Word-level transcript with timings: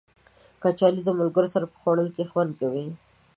کچالو 0.61 1.01
د 1.05 1.09
ملګرو 1.19 1.51
سره 1.55 1.65
په 1.71 1.77
خوړلو 1.81 2.11
کې 2.15 2.29
خوند 2.31 2.51
کوي 2.59 2.85